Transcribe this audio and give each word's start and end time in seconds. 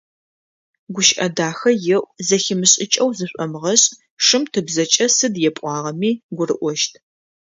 Гущыӏэ 0.93 1.27
дахэ 1.35 1.71
еӏу, 1.95 2.09
зэхимышӏыкӏэу 2.27 3.09
зышӏомыгъэшӏ, 3.17 3.85
шым 4.25 4.43
тыбзэкӏэ 4.51 5.05
сыд 5.17 5.35
епӏуагъэми 5.49 6.11
гурыӏощт. 6.35 6.91